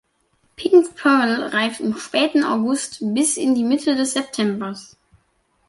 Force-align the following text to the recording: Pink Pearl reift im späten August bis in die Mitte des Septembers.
Pink 0.55 0.95
Pearl 0.95 1.49
reift 1.49 1.79
im 1.79 1.95
späten 1.95 2.43
August 2.43 2.97
bis 3.13 3.37
in 3.37 3.53
die 3.53 3.63
Mitte 3.63 3.95
des 3.95 4.13
Septembers. 4.13 4.97